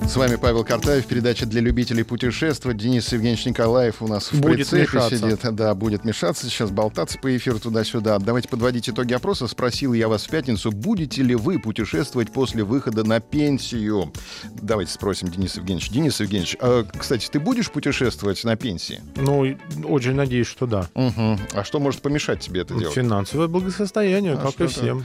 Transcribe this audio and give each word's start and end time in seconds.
С 0.00 0.16
вами 0.16 0.36
Павел 0.36 0.64
Картаев, 0.64 1.06
передача 1.06 1.46
для 1.46 1.60
любителей 1.60 2.04
путешествовать. 2.04 2.76
Денис 2.76 3.10
Евгеньевич 3.12 3.46
Николаев 3.46 4.02
у 4.02 4.06
нас 4.06 4.30
в 4.32 4.40
Будет 4.40 4.56
прицепе 4.68 4.82
мешаться. 4.82 5.16
сидит. 5.18 5.40
Да, 5.54 5.74
будет 5.74 6.04
мешаться, 6.04 6.46
сейчас 6.46 6.70
болтаться 6.70 7.18
по 7.18 7.34
эфиру 7.36 7.58
туда-сюда. 7.58 8.18
Давайте 8.18 8.48
подводить 8.48 8.88
итоги 8.88 9.12
опроса. 9.14 9.46
Спросил 9.48 9.92
я 9.92 10.08
вас 10.08 10.24
в 10.24 10.30
пятницу, 10.30 10.70
будете 10.70 11.22
ли 11.22 11.34
вы 11.34 11.58
путешествовать 11.58 12.30
после 12.32 12.64
выхода 12.64 13.02
на 13.04 13.20
пенсию? 13.20 14.12
Давайте 14.60 14.92
спросим 14.92 15.28
Дениса 15.28 15.60
Евгеньевича. 15.60 15.92
Денис 15.92 16.20
Евгеньевич, 16.20 16.56
а, 16.60 16.84
кстати, 16.96 17.28
ты 17.30 17.40
будешь 17.40 17.70
путешествовать 17.70 18.44
на 18.44 18.56
пенсии? 18.56 19.00
Ну, 19.16 19.56
очень 19.84 20.14
надеюсь, 20.14 20.46
что 20.46 20.66
да. 20.66 20.88
Угу. 20.94 21.38
А 21.54 21.64
что 21.64 21.80
может 21.80 22.02
помешать 22.02 22.40
тебе 22.40 22.60
это 22.60 22.74
делать? 22.74 22.94
Финансовое 22.94 23.48
благосостояние, 23.48 24.34
А 24.34 24.36
как 24.36 24.60
и 24.60 24.66
всем. 24.66 25.04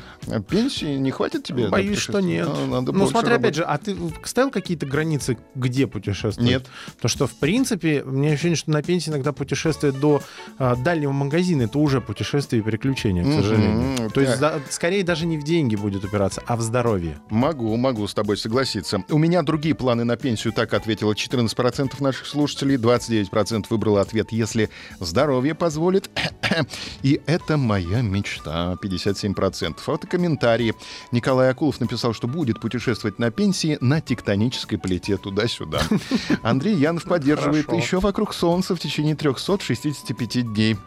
Пенсии 0.50 0.98
не 0.98 1.12
хватит 1.12 1.46
тебе? 1.46 1.70
Боюсь, 1.70 2.00
что 2.00 2.20
нет. 2.20 2.48
А, 2.52 2.66
надо 2.68 2.92
ну, 2.92 3.08
смотри, 3.08 3.34
опять 3.34 3.56
же, 3.56 3.64
а 3.64 3.78
ты 3.78 3.96
ставил 4.24 4.52
какие-то 4.52 4.79
границы, 4.86 5.38
где 5.56 5.88
путешествовать? 5.88 6.50
Нет. 6.50 6.68
То, 7.02 7.08
что, 7.08 7.28
в 7.28 7.34
принципе, 7.34 8.04
меня 8.06 8.32
ощущение, 8.32 8.56
что 8.56 8.72
на 8.72 8.82
пенсии 8.84 9.10
иногда 9.10 9.32
путешествие 9.32 9.92
до 9.92 10.22
а, 10.58 10.76
дальнего 10.76 11.12
магазина, 11.12 11.64
это 11.64 11.80
уже 11.80 12.02
путешествие 12.02 12.62
и 12.62 12.64
приключения, 12.64 13.24
к 13.24 13.34
сожалению. 13.34 14.10
То 14.12 14.22
есть, 14.22 14.40
Да. 14.40 14.54
да, 14.54 14.60
скорее, 14.70 15.04
даже 15.04 15.26
не 15.26 15.38
в 15.38 15.44
деньги 15.44 15.76
будет 15.76 16.04
упираться, 16.04 16.42
а 16.46 16.56
в 16.56 16.62
здоровье. 16.62 17.18
Могу, 17.30 17.76
могу 17.78 18.08
с 18.08 18.14
тобой 18.14 18.38
согласиться. 18.38 19.04
У 19.10 19.18
меня 19.18 19.42
другие 19.44 19.76
планы 19.76 20.04
на 20.04 20.18
пенсию, 20.18 20.54
так 20.54 20.74
ответило 20.74 21.14
14% 21.14 22.02
наших 22.02 22.26
слушателей, 22.26 22.76
29% 22.78 23.66
выбрало 23.70 24.02
ответ 24.02 24.32
«если 24.32 24.70
здоровье 25.00 25.56
позволит». 25.56 26.10
И 27.04 27.22
это 27.26 27.58
моя 27.58 28.02
мечта, 28.02 28.78
57%. 28.82 29.78
А 29.86 29.92
вот 29.92 30.04
и 30.04 30.08
комментарии. 30.08 30.74
Николай 31.12 31.50
Акулов 31.50 31.80
написал, 31.80 32.14
что 32.14 32.28
будет 32.28 32.60
путешествовать 32.60 33.20
на 33.20 33.32
пенсии 33.32 33.78
на 33.82 34.02
тектонической 34.02 34.78
плите 34.78 35.18
туда-сюда. 35.18 35.82
Андрей 36.44 36.76
Янов 36.76 37.04
поддерживает 37.04 37.66
Хорошо. 37.66 37.84
еще 37.84 38.00
вокруг 38.00 38.34
Солнца 38.34 38.76
в 38.76 38.80
течение 38.80 39.16
365 39.16 40.54
дней. 40.54 40.78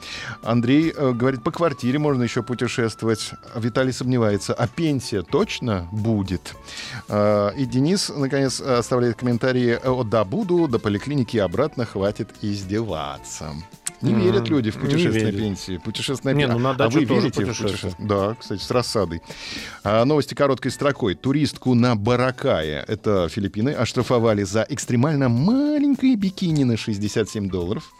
Андрей 0.42 0.92
э, 0.94 1.12
говорит, 1.12 1.42
по 1.42 1.50
квартире 1.50 1.98
можно 1.98 2.22
еще 2.22 2.42
путешествовать. 2.42 3.32
Виталий 3.54 3.92
сомневается, 3.92 4.54
а 4.54 4.66
пенсия 4.66 5.22
точно 5.22 5.88
будет? 5.92 6.54
Э, 7.08 7.52
и 7.56 7.64
Денис, 7.66 8.10
наконец, 8.14 8.60
оставляет 8.60 9.16
комментарии, 9.16 9.78
«О, 9.84 10.04
да, 10.04 10.24
буду, 10.24 10.68
до 10.68 10.78
поликлиники 10.78 11.36
и 11.36 11.40
обратно 11.40 11.84
хватит 11.84 12.28
издеваться. 12.42 13.54
Не 14.02 14.14
верят 14.14 14.48
люди 14.48 14.70
в 14.70 14.76
на 14.82 14.86
верят. 14.88 15.36
пенсии. 15.36 15.78
Путешествие 15.78 16.34
на 16.34 16.38
Не, 16.38 16.46
ну 16.46 16.58
на 16.58 16.70
а 16.70 16.74
дачу 16.74 16.98
вы 16.98 17.06
тоже 17.06 17.20
верите 17.20 17.44
в 17.44 17.48
путешествие. 17.48 17.94
Да, 18.00 18.36
кстати, 18.38 18.60
с 18.60 18.70
рассадой. 18.70 19.22
А, 19.84 20.04
новости 20.04 20.34
короткой 20.34 20.70
строкой. 20.72 21.14
Туристку 21.14 21.74
на 21.74 21.94
Баракае, 21.94 22.84
это 22.88 23.28
Филиппины, 23.28 23.70
оштрафовали 23.70 24.42
за 24.42 24.66
экстремально 24.68 25.28
маленькое 25.28 26.16
бикини 26.16 26.64
на 26.64 26.76
67 26.76 27.48
долларов. 27.48 27.92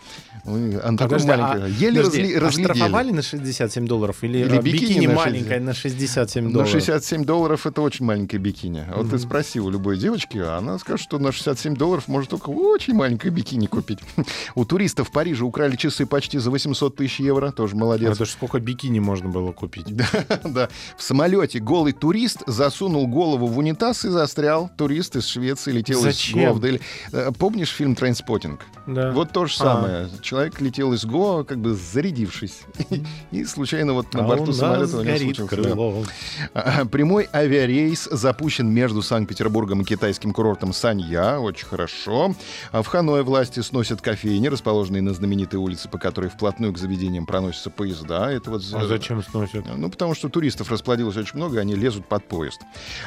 Она 0.45 0.97
такое 0.97 1.19
Подожди, 1.20 1.30
а-. 1.30 1.67
Еле 1.69 2.03
подожди, 2.03 2.23
разли- 2.23 2.36
а 2.36 2.41
разглядели. 2.41 2.75
штрафовали 2.75 3.11
на 3.12 3.23
67 3.23 3.86
долларов 3.86 4.17
или, 4.25 4.39
Или 4.39 4.56
а, 4.56 4.62
бикини 4.62 4.86
бикини, 4.89 5.06
на 5.06 5.14
маленькое 5.14 5.61
60? 5.61 5.64
на 5.67 5.75
67 5.75 6.45
На 6.47 6.50
долларов? 6.53 6.70
67 6.73 7.25
долларов 7.25 7.67
это 7.67 7.80
очень 7.80 8.05
маленькое 8.05 8.42
бикини. 8.42 8.84
Вот 8.97 9.11
ты 9.11 9.19
спроси 9.19 9.61
у 9.61 9.70
любой 9.70 9.98
девочки, 9.98 10.39
а 10.39 10.56
она 10.58 10.78
скажет, 10.78 11.05
что 11.05 11.19
на 11.19 11.30
67 11.30 11.77
долларов 11.77 12.08
может 12.08 12.30
только 12.30 12.50
очень 12.50 12.95
маленькое 12.95 13.33
бикини 13.33 13.67
купить. 13.67 13.98
У 14.57 14.64
туристов 14.64 15.08
в 15.08 15.12
Париже 15.12 15.45
украли 15.45 15.77
часы 15.77 15.92
почти 16.07 16.39
за 16.39 16.51
800 16.51 16.97
тысяч 16.97 17.20
евро. 17.20 17.51
Тоже 17.53 17.77
молодец. 17.77 18.14
Это 18.17 18.25
ж 18.25 18.30
сколько 18.30 18.58
бикини 18.61 18.98
можно 19.01 19.29
было 19.29 19.53
купить? 19.53 19.86
Да. 20.45 20.69
В 20.97 21.03
самолете 21.03 21.58
голый 21.61 21.92
турист 21.92 22.42
засунул 22.47 23.07
голову 23.07 23.47
в 23.47 23.58
унитаз 23.58 24.05
и 24.05 24.08
застрял. 24.08 24.70
Турист 24.77 25.17
из 25.17 25.27
Швеции 25.27 25.73
летел 25.73 26.01
Зачем? 26.01 26.39
из 26.41 26.45
Гоа 26.47 26.53
в 26.55 26.61
Дели. 26.61 26.80
Э, 27.13 27.30
Помнишь 27.39 27.70
фильм 27.70 27.95
«Трейнспоттинг»? 27.95 28.61
Да. 28.86 29.13
Вот 29.13 29.33
то 29.33 29.47
же 29.47 29.55
А. 29.55 29.57
самое. 29.58 30.08
Человек 30.20 30.61
летел 30.61 30.92
из 30.92 31.05
Гоа, 31.05 31.45
как 31.45 31.58
бы 31.58 31.75
зарядившись. 31.75 32.63
И 33.30 33.45
случайно 33.45 33.92
вот 33.95 34.13
на 34.14 34.24
А 34.24 34.29
борту 34.29 34.53
самолета 34.53 34.98
у 34.98 35.03
него 35.03 35.17
случился, 35.19 35.57
да. 35.63 36.11
А, 36.55 36.85
Прямой 36.86 37.29
авиарейс 37.33 38.09
запущен 38.11 38.69
между 38.69 39.03
Санкт-Петербургом 39.03 39.83
и 39.83 39.85
китайским 39.85 40.33
курортом 40.33 40.73
Санья. 40.73 41.39
Очень 41.39 41.67
хорошо. 41.67 42.35
А 42.73 42.83
В 42.83 42.86
Ханое 42.86 43.23
власти 43.23 43.61
сносят 43.61 44.01
кофейни, 44.01 44.48
расположенные 44.48 45.03
на 45.03 45.13
знаменитой 45.14 45.59
улице, 45.59 45.81
по 45.88 45.98
которой 45.98 46.28
вплотную 46.30 46.72
к 46.72 46.78
заведениям 46.78 47.26
проносятся 47.26 47.70
поезда. 47.70 48.30
Это 48.30 48.50
вот 48.50 48.62
А 48.72 48.86
зачем 48.86 49.22
сносят? 49.22 49.64
ну, 49.76 49.90
потому 49.90 50.14
что 50.14 50.28
туристов 50.28 50.70
расплодилось 50.70 51.16
очень 51.16 51.36
много, 51.36 51.60
они 51.60 51.74
лезут 51.74 52.06
под 52.06 52.28
поезд. 52.28 52.60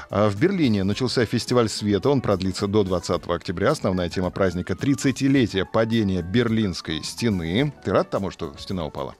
А 0.09 0.29
В 0.29 0.39
Берлине 0.39 0.83
начался 0.83 1.25
фестиваль 1.25 1.69
света. 1.69 2.09
Он 2.09 2.21
продлится 2.21 2.67
до 2.67 2.83
20 2.83 3.27
октября. 3.27 3.71
Основная 3.71 4.09
тема 4.09 4.29
праздника— 4.29 4.73
30-летие 4.79 5.65
падения 5.65 6.21
Берлинской 6.21 7.03
стены. 7.03 7.73
Ты 7.83 7.91
рад 7.91 8.09
тому, 8.09 8.31
что 8.31 8.53
стена 8.57 8.85
упала? 8.85 9.15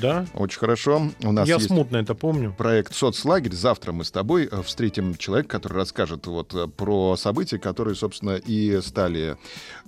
Да. 0.00 0.26
Очень 0.34 0.58
хорошо. 0.58 1.10
У 1.22 1.32
нас 1.32 1.48
Я 1.48 1.54
есть 1.56 1.66
смутно 1.68 1.98
это 1.98 2.14
помню. 2.14 2.52
проект 2.56 2.94
«Соцлагерь». 2.94 3.52
Завтра 3.54 3.92
мы 3.92 4.04
с 4.04 4.10
тобой 4.10 4.48
э, 4.50 4.62
встретим 4.62 5.16
человека, 5.16 5.48
который 5.50 5.74
расскажет 5.74 6.26
вот 6.26 6.54
э, 6.54 6.66
про 6.66 7.16
события, 7.16 7.58
которые, 7.58 7.94
собственно, 7.94 8.36
и 8.36 8.80
стали 8.80 9.36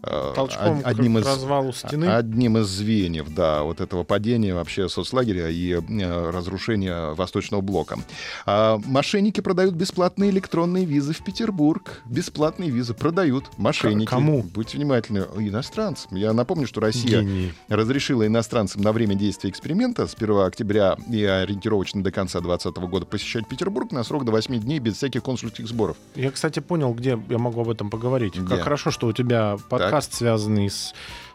э, 0.03 0.33
Толчком 0.37 0.79
од- 0.81 0.87
одним 0.87 1.19
из 1.19 1.27
развалу 1.27 1.73
стены. 1.73 2.05
одним 2.07 2.59
из 2.59 2.67
звеньев, 2.67 3.35
да, 3.35 3.63
вот 3.63 3.81
этого 3.81 4.05
падения 4.05 4.55
вообще 4.55 4.89
соцлагеря 4.89 5.49
и 5.49 5.73
э, 5.73 6.31
разрушения 6.31 7.15
Восточного 7.15 7.61
блока. 7.61 7.99
А, 8.47 8.79
мошенники 8.85 9.41
продают 9.41 9.75
бесплатные 9.75 10.31
электронные 10.31 10.85
визы 10.85 11.13
в 11.13 11.25
Петербург. 11.25 12.03
Бесплатные 12.05 12.71
визы 12.71 12.95
продают 12.95 13.47
мошенники. 13.57 14.07
К- 14.07 14.11
кому? 14.11 14.43
Будьте 14.43 14.77
внимательны. 14.77 15.25
Иностранцам. 15.39 16.17
Я 16.17 16.33
напомню, 16.33 16.67
что 16.67 16.81
Россия 16.81 17.21
Гении. 17.23 17.55
разрешила 17.69 18.27
иностранцам 18.27 18.83
на 18.83 18.93
время 18.93 19.15
действия 19.15 19.51
эксперимента 19.51 19.68
с 19.69 20.15
1 20.15 20.39
октября 20.41 20.97
и 21.11 21.23
ориентировочно 21.25 22.03
до 22.03 22.11
конца 22.11 22.41
2020 22.41 22.91
года 22.91 23.07
посещать 23.07 23.47
Петербург 23.47 23.93
на 23.93 24.03
срок 24.03 24.25
до 24.25 24.33
8 24.33 24.59
дней 24.61 24.79
без 24.79 24.97
всяких 24.97 25.23
консульских 25.23 25.69
сборов. 25.69 25.97
Я, 26.15 26.31
кстати, 26.31 26.61
понял, 26.61 26.93
где 26.95 27.19
я 27.29 27.39
могу 27.39 27.61
об 27.61 27.69
этом 27.69 27.91
поговорить. 27.91 28.37
Где? 28.37 28.49
Как 28.49 28.63
хорошо, 28.65 28.91
что 28.91 29.07
у 29.07 29.13
тебя 29.13 29.57
подкаст, 29.69 30.15
связанный 30.15 30.71
с 30.71 30.95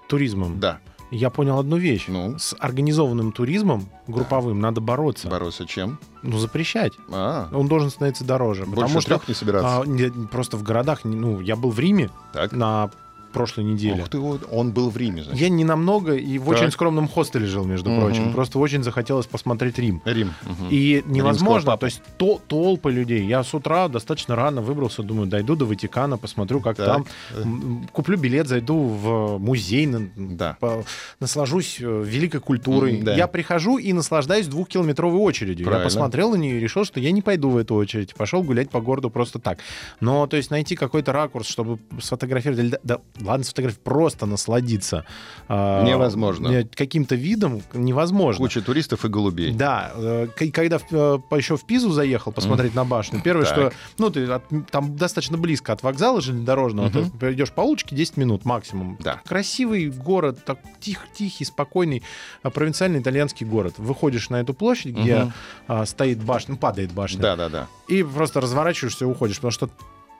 туризмом. 0.10 0.60
Да. 0.60 0.80
Я 1.12 1.30
понял 1.30 1.60
одну 1.60 1.78
вещь. 1.78 2.06
Ну? 2.08 2.40
С 2.40 2.56
организованным 2.58 3.34
туризмом 3.34 3.88
групповым 4.08 4.60
надо 4.60 4.82
бороться. 4.82 5.28
Бороться 5.30 5.68
чем? 5.68 6.00
Ну, 6.24 6.40
запрещать. 6.40 6.94
А, 7.12 7.50
Он 7.54 7.68
должен 7.68 7.92
становиться 7.92 8.24
дороже. 8.24 8.66
больше 8.66 8.82
потому 8.82 9.02
что 9.02 9.10
трех 9.10 9.28
не 9.28 9.36
собираться. 9.36 9.82
а, 9.82 9.86
не- 9.86 10.10
просто 10.28 10.58
в 10.58 10.64
городах, 10.64 11.02
ну, 11.04 11.40
я 11.40 11.56
был 11.56 11.70
в 11.70 11.80
Риме 11.80 12.10
так. 12.34 12.52
на 12.52 12.90
прошлой 13.34 13.64
неделе. 13.66 14.04
Ух 14.04 14.10
ты, 14.10 14.18
он 14.20 14.72
был 14.72 14.90
в 14.90 14.98
Риме, 14.98 15.24
значит. 15.24 15.42
Я 15.42 15.50
не 15.50 15.66
намного 15.66 16.14
и 16.16 16.38
в 16.38 16.46
Так. 16.46 16.54
очень 16.54 16.72
скромном 16.72 17.08
хостеле 17.08 17.46
жил, 17.48 17.66
между 17.66 17.90
Мгм. 17.90 18.00
прочим. 18.02 18.34
Просто 18.34 18.60
очень 18.60 18.84
захотелось 18.84 19.26
посмотреть 19.26 19.78
Рим. 19.80 20.02
Рим. 20.06 20.34
мгм. 20.44 20.68
И 20.70 21.04
невозможно, 21.06 21.76
то 21.78 21.86
есть 21.88 22.02
то, 22.18 22.40
толпы 22.48 22.92
людей. 22.92 23.26
Я 23.26 23.44
с 23.44 23.54
утра 23.54 23.88
достаточно 23.88 24.36
рано 24.36 24.62
выбрался, 24.62 25.04
думаю, 25.04 25.28
дойду 25.28 25.56
до 25.56 25.66
Ватикана, 25.66 26.18
посмотрю, 26.18 26.62
как 26.62 26.78
Так. 26.78 26.86
там. 26.88 27.06
М, 27.36 27.88
Куплю 27.92 28.18
билет, 28.18 28.48
зайду 28.48 28.76
в 28.78 29.38
музей, 29.40 29.86
на- 29.88 30.10
Да. 30.16 30.58
по- 30.60 30.84
наслажусь 31.20 31.78
э, 31.82 32.04
великой 32.06 32.40
культурой. 32.40 33.02
Да. 33.02 33.16
Я 33.16 33.28
прихожу 33.28 33.78
и 33.78 33.92
наслаждаюсь 33.94 34.48
двухкилометровой 34.48 35.20
очередью. 35.20 35.66
Правильно. 35.66 35.84
Я 35.84 35.90
посмотрел 35.90 36.32
на 36.32 36.36
нее 36.36 36.58
и 36.58 36.60
решил, 36.60 36.86
что 36.86 37.00
я 37.00 37.12
не 37.12 37.22
пойду 37.22 37.50
в 37.50 37.58
эту 37.58 37.76
очередь. 37.76 38.14
Пошел 38.16 38.44
гулять 38.44 38.70
по 38.70 38.82
городу 38.82 39.10
просто 39.10 39.40
так. 39.40 39.58
Но, 40.00 40.28
то 40.28 40.38
есть, 40.38 40.52
найти 40.52 40.76
какой-то 40.76 41.12
ракурс, 41.12 41.48
чтобы 41.48 41.80
сфотографировать, 42.00 42.76
да, 42.84 43.00
ладно, 43.24 43.44
сфотографировать, 43.44 43.84
просто 43.84 44.26
насладиться. 44.26 45.06
а, 45.48 45.84
Невозможно. 45.84 46.48
э, 46.50 46.64
Каким-то 46.66 47.16
видом 47.16 47.62
невозможно. 47.74 48.38
Куча 48.44 48.62
туристов 48.62 49.06
и 49.06 49.08
голубей. 49.10 49.52
Да, 49.52 49.92
э, 49.96 50.28
когда 50.54 50.78
э, 50.78 51.20
еще 51.38 51.58
в 51.58 51.66
Пизу 51.66 51.92
заехал 51.92 52.32
посмотреть 52.32 52.76
на 52.76 52.86
башню, 52.86 53.22
первое, 53.22 53.46
Так. 53.46 53.54
что, 53.56 53.72
ну, 53.98 54.10
ты 54.10 54.26
от- 54.26 54.44
там 54.72 54.96
достаточно 54.96 55.38
близко 55.38 55.74
от 55.74 55.84
вокзала 55.84 56.22
железнодорожного, 56.22 56.88
Мгм. 56.90 57.12
ты 57.12 57.34
идешь 57.34 57.52
по 57.52 57.62
улочке 57.62 57.96
10 57.96 58.18
минут 58.18 58.46
максимум. 58.46 58.98
Да. 59.02 59.22
Красивый 59.26 59.90
город, 59.90 60.40
так 60.46 60.60
тих, 60.80 61.08
тихий, 61.14 61.46
спокойный, 61.46 62.04
а, 62.42 62.50
провинциальный 62.50 63.00
итальянский 63.00 63.46
город. 63.46 63.76
Выходишь 63.78 64.30
на 64.30 64.40
эту 64.42 64.54
площадь, 64.54 64.96
где 64.96 65.32
а, 65.68 65.86
стоит 65.86 66.24
башня, 66.24 66.54
ну, 66.54 66.58
падает 66.58 66.92
башня, 66.94 67.20
Да, 67.22 67.36
да, 67.36 67.50
да. 67.50 67.68
и 67.88 68.04
просто 68.04 68.42
разворачиваешься 68.42 69.06
и 69.06 69.08
уходишь, 69.08 69.38
потому 69.38 69.52
что 69.52 69.70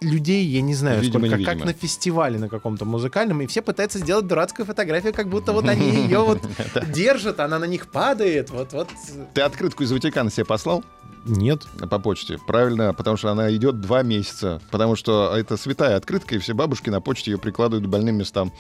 людей, 0.04 0.46
я 0.46 0.62
не 0.62 0.76
знаю, 0.76 1.02
Видимо, 1.02 1.28
сколько, 1.28 1.44
как 1.44 1.66
на 1.66 1.74
фестивале 1.74 2.38
на 2.38 2.50
каком-то 2.50 2.86
музыкальном, 2.86 3.42
и 3.42 3.48
все 3.48 3.62
пытаются 3.62 4.00
сделать 4.00 4.28
дурацкую 4.28 4.66
фотографию, 4.66 5.14
как 5.14 5.30
будто 5.30 5.54
вот 5.54 5.68
они 5.68 5.90
ее 5.90 6.20
вот 6.20 6.42
держат, 6.94 7.40
она 7.40 7.60
на 7.60 7.66
них 7.66 7.88
падает, 7.88 8.50
вот, 8.50 8.74
вот. 8.74 8.90
Ты 9.34 9.42
открытку 9.42 9.84
из 9.84 9.92
Ватикана 9.92 10.30
себе 10.30 10.46
послал? 10.46 10.84
Нет. 11.26 11.64
По 11.90 12.00
почте. 12.00 12.38
Правильно, 12.46 12.94
потому 12.94 13.18
что 13.18 13.30
она 13.32 13.54
идет 13.56 13.80
два 13.80 14.04
месяца. 14.04 14.62
Потому 14.72 14.96
что 14.96 15.34
это 15.36 15.56
святая 15.58 15.96
открытка, 15.96 16.36
и 16.36 16.40
все 16.40 16.54
бабушки 16.54 16.90
на 16.90 17.00
почте 17.02 17.32
ее 17.32 17.38
прикладывают 17.38 17.88
к 17.88 17.90
больным 17.90 18.18
местам. 18.18 18.52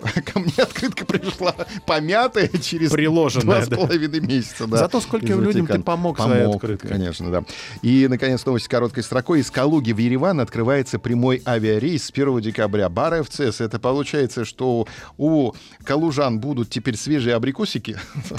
Ко 0.24 0.38
мне 0.38 0.52
открытка 0.58 1.06
пришла 1.06 1.54
помятая 1.86 2.48
через 2.48 2.90
Приложенная, 2.90 3.44
два 3.44 3.62
с 3.62 3.68
да. 3.68 3.76
половиной 3.76 4.20
месяца. 4.20 4.66
Да, 4.66 4.76
Зато 4.76 5.00
скольким 5.00 5.40
из 5.40 5.46
людям 5.46 5.66
ты 5.66 5.72
Ватикана. 5.72 5.82
помог 5.82 6.18
своей 6.18 6.42
Помог, 6.42 6.56
открыткой. 6.56 6.90
конечно, 6.90 7.30
да. 7.30 7.44
И, 7.82 8.06
наконец, 8.08 8.44
новость 8.44 8.68
короткой 8.68 9.02
строкой. 9.02 9.40
Из 9.40 9.50
Калуги 9.50 9.92
в 9.92 9.98
Ереван 9.98 10.40
открывается 10.40 10.98
прямой 10.98 11.42
авиарейс 11.46 12.04
с 12.04 12.10
1 12.10 12.40
декабря. 12.40 12.88
Бар 12.88 13.22
ФЦС. 13.22 13.60
Это 13.60 13.78
получается, 13.78 14.44
что 14.44 14.86
у 15.16 15.52
калужан 15.84 16.38
будут 16.38 16.68
теперь 16.68 16.96
свежие 16.96 17.34
абрикосики. 17.34 17.98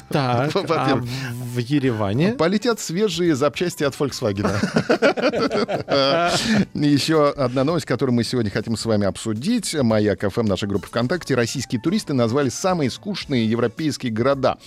Так, 0.10 0.52
а 0.70 0.98
в 0.98 1.58
Ереване? 1.58 2.34
Полетят 2.34 2.80
свежие 2.80 3.36
запчасти 3.36 3.71
от 3.80 3.96
Volkswagen. 3.96 4.50
Еще 6.74 7.30
одна 7.30 7.64
новость, 7.64 7.86
которую 7.86 8.16
мы 8.16 8.24
сегодня 8.24 8.52
хотим 8.52 8.76
с 8.76 8.86
вами 8.86 9.06
обсудить. 9.06 9.74
Моя 9.76 10.16
КФМ, 10.16 10.46
наша 10.46 10.68
группа 10.68 10.88
ВКонтакте. 10.88 11.36
Российские 11.36 11.82
туристы 11.82 12.14
назвали 12.14 12.50
самые 12.50 12.90
скучные 12.90 13.46
европейские 13.50 14.12
города. 14.12 14.58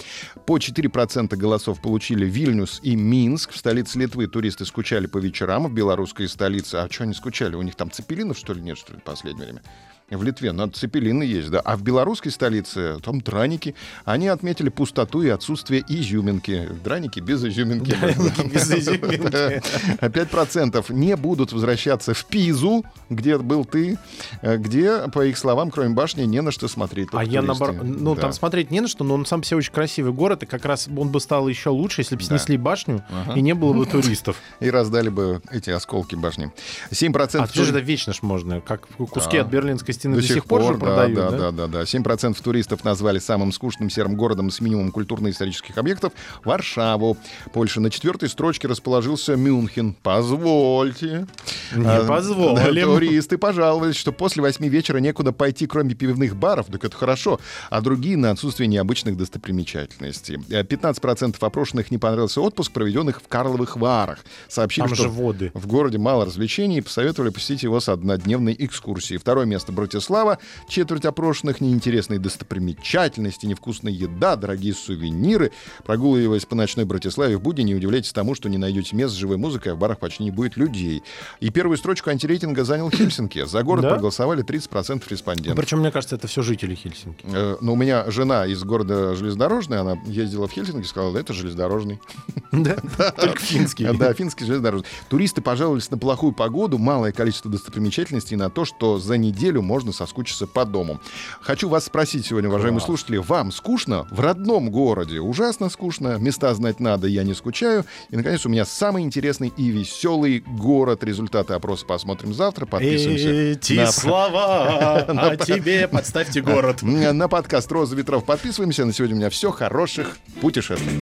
По 0.46 0.58
4% 0.58 1.36
голосов 1.36 1.80
получили 1.82 2.24
Вильнюс 2.24 2.80
и 2.82 2.96
Минск. 2.96 3.52
В 3.52 3.56
столице 3.56 3.98
Литвы 3.98 4.26
туристы 4.26 4.64
скучали 4.64 5.06
по 5.06 5.18
вечерам. 5.18 5.66
В 5.66 5.72
белорусской 5.72 6.28
столице... 6.28 6.76
А 6.76 6.88
что 6.90 7.04
они 7.04 7.14
скучали? 7.14 7.54
У 7.56 7.62
них 7.62 7.74
там 7.74 7.90
цепелинов, 7.90 8.38
что 8.38 8.54
ли, 8.54 8.60
нет, 8.60 8.78
что 8.78 8.92
ли, 8.94 9.00
в 9.00 9.02
последнее 9.02 9.46
время? 9.46 9.62
В 10.10 10.22
Литве, 10.22 10.52
надо 10.52 10.72
цепелины 10.72 11.22
есть, 11.22 11.50
да. 11.50 11.60
А 11.60 11.76
в 11.76 11.82
белорусской 11.82 12.30
столице 12.30 12.98
там 13.02 13.22
драники. 13.22 13.74
Они 14.04 14.28
отметили 14.28 14.68
пустоту 14.68 15.22
и 15.22 15.30
отсутствие 15.30 15.82
изюминки. 15.88 16.68
Драники 16.84 17.20
без 17.20 17.42
изюминки. 17.42 17.96
Драники 18.00 18.46
без 18.52 18.70
изюминки. 18.70 19.28
Да. 19.28 20.06
5% 20.06 20.92
не 20.92 21.16
будут 21.16 21.52
возвращаться 21.52 22.12
в 22.12 22.22
Пизу, 22.26 22.84
где 23.08 23.38
был 23.38 23.64
ты, 23.64 23.98
э, 24.42 24.58
где, 24.58 25.08
по 25.08 25.24
их 25.24 25.38
словам, 25.38 25.70
кроме 25.70 25.94
башни, 25.94 26.24
не 26.24 26.42
на 26.42 26.50
что 26.50 26.68
смотреть. 26.68 27.08
А 27.12 27.24
я 27.24 27.40
наоборот, 27.40 27.76
ну 27.82 28.14
там 28.14 28.32
смотреть 28.34 28.70
не 28.70 28.80
на 28.80 28.88
что, 28.88 29.04
но 29.04 29.14
он 29.14 29.24
сам 29.24 29.42
себе 29.42 29.56
очень 29.56 29.72
красивый 29.72 30.12
город, 30.12 30.42
и 30.42 30.46
как 30.46 30.66
раз 30.66 30.86
он 30.94 31.08
бы 31.08 31.18
стал 31.18 31.48
еще 31.48 31.70
лучше, 31.70 32.02
если 32.02 32.16
бы 32.16 32.22
снесли 32.22 32.58
башню 32.58 33.02
и 33.34 33.40
не 33.40 33.54
было 33.54 33.72
бы 33.72 33.86
туристов. 33.86 34.36
И 34.60 34.70
раздали 34.70 35.08
бы 35.08 35.42
эти 35.50 35.70
осколки 35.70 36.14
башни. 36.14 36.52
7% 36.90 37.38
А 37.38 37.46
что 37.46 37.64
же 37.64 37.70
это 37.70 37.80
вечно 37.80 38.12
ж 38.12 38.22
можно? 38.22 38.60
Как 38.60 38.86
куски 38.88 39.38
от 39.38 39.48
Берлинской 39.48 39.94
стены 39.94 40.17
до, 40.17 40.23
сих 40.23 40.44
пор, 40.44 40.62
же 40.62 40.73
да, 40.75 40.79
продают, 40.79 41.14
да, 41.17 41.31
да? 41.31 41.38
да, 41.38 41.50
да, 41.52 41.67
да. 41.69 41.82
7% 41.82 42.43
туристов 42.43 42.85
назвали 42.85 43.19
самым 43.19 43.52
скучным 43.52 43.91
серым 43.91 44.17
городом 44.17 44.50
с 44.50 44.61
минимумом 44.61 44.91
культурно-исторических 44.93 45.79
объектов 45.79 46.12
Варшаву. 46.44 47.17
Польша 47.52 47.81
на 47.81 47.91
четвертой 47.91 48.29
строчке 48.29 48.69
расположился 48.69 49.37
Мюнхен. 49.37 49.94
Позвольте. 50.02 51.26
Не 51.75 51.87
А, 51.87 52.05
позволим. 52.06 52.85
Туристы 52.85 53.38
пожаловались, 53.38 53.96
что 53.96 54.12
после 54.12 54.43
восьми 54.43 54.69
вечера 54.69 54.99
некуда 54.99 55.32
пойти, 55.32 55.67
кроме 55.67 55.94
пивных 55.94 56.37
баров. 56.37 56.67
Так 56.67 56.85
это 56.85 56.96
хорошо. 56.96 57.41
А 57.70 57.81
другие 57.81 58.17
на 58.17 58.31
отсутствие 58.31 58.67
необычных 58.69 59.17
достопримечательностей. 59.17 60.38
Э, 60.50 60.62
15% 60.62 61.37
опрошенных 61.41 61.91
не 61.91 61.99
понравился 61.99 62.41
отпуск, 62.41 62.73
проведенных 62.73 63.20
в 63.23 63.29
Карловых 63.29 63.76
Варах. 63.76 64.19
Сообщили, 64.49 64.87
Там 64.87 64.94
что 64.94 65.05
же 65.05 65.08
воды. 65.08 65.50
в 65.55 65.67
городе 65.67 65.99
мало 65.99 66.25
развлечений 66.26 66.79
и 66.79 66.81
посоветовали 66.81 67.31
посетить 67.31 67.62
его 67.62 67.81
с 67.81 67.88
однодневной 67.88 68.55
экскурсией. 68.58 69.19
Второе 69.19 69.46
место 69.46 69.73
Братислава. 69.88 70.38
Четверть 70.66 71.04
опрошенных 71.04 71.60
неинтересные 71.60 72.19
достопримечательности, 72.19 73.44
невкусная 73.44 73.92
еда, 73.92 74.36
дорогие 74.36 74.72
сувениры. 74.72 75.52
Прогуливаясь 75.84 76.46
по 76.46 76.54
ночной 76.54 76.86
Братиславе 76.86 77.36
в 77.36 77.42
будни, 77.42 77.62
не 77.64 77.75
удивляйтесь 77.75 78.12
тому, 78.12 78.34
что 78.34 78.48
не 78.48 78.56
найдете 78.56 78.96
мест 78.96 79.12
с 79.14 79.16
живой 79.16 79.36
музыкой, 79.36 79.72
а 79.72 79.75
в 79.75 79.78
барах 79.78 79.98
почти 79.98 80.22
не 80.25 80.31
будет 80.31 80.56
людей. 80.56 81.02
И 81.40 81.50
первую 81.50 81.76
строчку 81.76 82.08
антирейтинга 82.10 82.64
занял 82.64 82.90
Хельсинки. 82.90 83.44
За 83.44 83.62
город 83.62 83.82
Да? 83.82 83.90
проголосовали 83.90 84.42
30% 84.42 85.02
респондентов. 85.10 85.56
Причем, 85.56 85.81
мне 85.81 85.90
кажется, 85.90 86.16
это 86.16 86.26
все 86.28 86.40
жители 86.40 86.75
Хельсинки. 86.75 87.26
Э, 87.26 87.56
Но 87.60 87.75
у 87.75 87.76
меня 87.76 88.10
жена 88.10 88.46
из 88.46 88.62
города 88.64 89.14
железнодорожный, 89.14 89.78
она 89.81 89.98
ездила 90.06 90.48
в 90.48 90.52
Хельсинки 90.52 90.84
и 90.84 90.88
сказала, 90.88 91.12
да, 91.12 91.20
это 91.20 91.32
железнодорожный. 91.34 92.00
Да? 92.54 92.76
Только 93.10 93.40
финский. 93.40 93.84
Да, 93.98 94.14
финский 94.14 94.44
железнодорожный. 94.44 94.86
Туристы 95.08 95.42
пожаловались 95.42 95.90
на 95.90 95.98
плохую 95.98 96.32
погоду, 96.32 96.78
малое 96.78 97.10
количество 97.10 97.50
достопримечательностей 97.50 98.36
на 98.36 98.48
то, 98.48 98.64
что 98.64 99.00
за 99.00 99.19
неделю 99.19 99.60
можно 99.74 99.90
соскучиться 99.92 100.46
по 100.46 100.64
дому. 100.64 101.00
Хочу 101.40 101.68
вас 101.68 101.86
спросить 101.86 102.24
сегодня, 102.26 102.48
уважаемые 102.48 102.78
Класс. 102.78 102.86
слушатели, 102.86 103.16
вам 103.16 103.50
скучно 103.50 104.06
в 104.08 104.20
родном 104.20 104.70
городе? 104.70 105.18
Ужасно 105.18 105.68
скучно, 105.68 106.16
места 106.18 106.54
знать 106.54 106.78
надо, 106.78 107.08
я 107.08 107.24
не 107.24 107.34
скучаю. 107.34 107.84
И, 108.10 108.16
наконец, 108.16 108.46
у 108.46 108.48
меня 108.48 108.64
самый 108.64 109.02
интересный 109.02 109.52
и 109.56 109.70
веселый 109.70 110.44
город. 110.46 111.02
Результаты 111.02 111.54
опроса 111.54 111.84
посмотрим 111.86 112.32
завтра. 112.34 112.66
Подписываемся 112.66 113.28
Эти 113.30 113.72
на- 113.72 113.86
слова 113.90 114.98
о 114.98 115.36
тебе 115.36 115.88
подставьте 115.88 116.40
город. 116.52 116.82
на 116.82 117.26
подкаст 117.26 117.72
«Роза 117.72 117.96
ветров». 117.96 118.24
Подписываемся. 118.24 118.84
На 118.84 118.92
сегодня 118.92 119.16
у 119.16 119.18
меня 119.18 119.30
все. 119.30 119.50
Хороших 119.50 120.18
путешествий. 120.40 121.00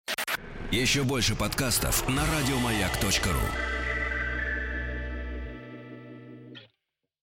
Еще 0.70 1.02
больше 1.02 1.34
подкастов 1.34 2.08
на 2.08 2.22
радиомаяк.ру. 2.22 3.83